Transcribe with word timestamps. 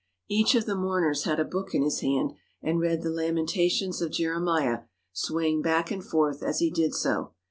Each 0.27 0.55
of 0.55 0.65
the 0.65 0.75
mourners 0.75 1.25
had 1.25 1.39
a 1.39 1.45
book 1.45 1.75
in 1.75 1.83
his 1.83 1.99
hand 1.99 2.33
and 2.63 2.79
read 2.79 3.03
the 3.03 3.11
Lamentations 3.11 4.01
of 4.01 4.09
Jeremiah, 4.11 4.85
swaying 5.13 5.61
back 5.61 5.91
and 5.91 6.03
forth 6.03 6.41
as 6.41 6.57
he 6.57 6.71
did 6.71 6.95
so. 6.95 7.33